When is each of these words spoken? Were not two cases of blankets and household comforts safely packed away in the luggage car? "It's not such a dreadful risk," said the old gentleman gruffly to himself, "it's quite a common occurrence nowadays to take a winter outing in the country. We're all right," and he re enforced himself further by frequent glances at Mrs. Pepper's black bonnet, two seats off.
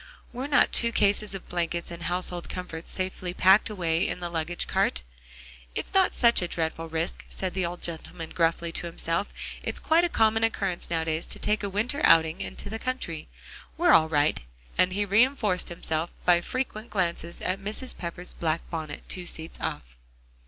Were 0.33 0.47
not 0.47 0.71
two 0.71 0.91
cases 0.91 1.35
of 1.35 1.47
blankets 1.47 1.91
and 1.91 2.01
household 2.01 2.49
comforts 2.49 2.89
safely 2.89 3.35
packed 3.35 3.69
away 3.69 4.07
in 4.07 4.19
the 4.19 4.31
luggage 4.31 4.65
car? 4.65 4.89
"It's 5.75 5.93
not 5.93 6.11
such 6.15 6.41
a 6.41 6.47
dreadful 6.47 6.89
risk," 6.89 7.23
said 7.29 7.53
the 7.53 7.67
old 7.67 7.83
gentleman 7.83 8.31
gruffly 8.31 8.71
to 8.71 8.87
himself, 8.87 9.31
"it's 9.61 9.79
quite 9.79 10.03
a 10.03 10.09
common 10.09 10.43
occurrence 10.43 10.89
nowadays 10.89 11.27
to 11.27 11.37
take 11.37 11.61
a 11.61 11.69
winter 11.69 12.01
outing 12.03 12.41
in 12.41 12.55
the 12.55 12.79
country. 12.79 13.27
We're 13.77 13.93
all 13.93 14.09
right," 14.09 14.39
and 14.75 14.91
he 14.91 15.05
re 15.05 15.23
enforced 15.23 15.69
himself 15.69 16.09
further 16.09 16.17
by 16.25 16.41
frequent 16.41 16.89
glances 16.89 17.39
at 17.39 17.59
Mrs. 17.59 17.95
Pepper's 17.95 18.33
black 18.33 18.67
bonnet, 18.71 19.03
two 19.07 19.27
seats 19.27 19.59
off. 19.61 19.83